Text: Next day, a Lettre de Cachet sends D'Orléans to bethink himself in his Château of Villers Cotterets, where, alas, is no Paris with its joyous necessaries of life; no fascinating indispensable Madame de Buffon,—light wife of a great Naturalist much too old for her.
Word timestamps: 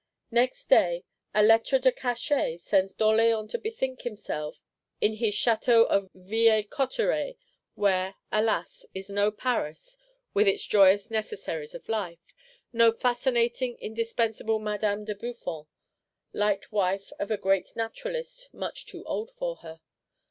Next 0.31 0.65
day, 0.67 1.03
a 1.31 1.43
Lettre 1.43 1.77
de 1.77 1.91
Cachet 1.91 2.57
sends 2.59 2.95
D'Orléans 2.95 3.47
to 3.51 3.59
bethink 3.59 4.01
himself 4.01 4.63
in 4.99 5.13
his 5.13 5.35
Château 5.35 5.85
of 5.85 6.09
Villers 6.15 6.65
Cotterets, 6.71 7.37
where, 7.75 8.15
alas, 8.31 8.83
is 8.95 9.11
no 9.11 9.29
Paris 9.29 9.97
with 10.33 10.47
its 10.47 10.65
joyous 10.65 11.11
necessaries 11.11 11.75
of 11.75 11.87
life; 11.87 12.33
no 12.73 12.89
fascinating 12.89 13.77
indispensable 13.77 14.57
Madame 14.57 15.05
de 15.05 15.13
Buffon,—light 15.13 16.71
wife 16.71 17.11
of 17.19 17.29
a 17.29 17.37
great 17.37 17.69
Naturalist 17.75 18.49
much 18.51 18.87
too 18.87 19.03
old 19.05 19.29
for 19.29 19.57
her. 19.57 19.81